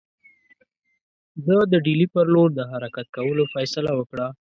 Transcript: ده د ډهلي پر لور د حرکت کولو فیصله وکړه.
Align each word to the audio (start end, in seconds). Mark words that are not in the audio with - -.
ده 1.45 1.57
د 1.71 1.73
ډهلي 1.85 2.07
پر 2.13 2.25
لور 2.33 2.49
د 2.53 2.59
حرکت 2.71 3.07
کولو 3.15 3.43
فیصله 3.53 3.91
وکړه. 3.95 4.27